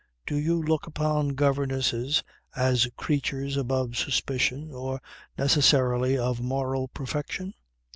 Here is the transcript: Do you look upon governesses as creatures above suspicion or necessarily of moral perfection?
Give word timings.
Do 0.25 0.35
you 0.35 0.59
look 0.59 0.87
upon 0.87 1.35
governesses 1.35 2.23
as 2.55 2.89
creatures 2.97 3.55
above 3.55 3.97
suspicion 3.97 4.71
or 4.73 4.99
necessarily 5.37 6.17
of 6.17 6.41
moral 6.41 6.87
perfection? 6.87 7.53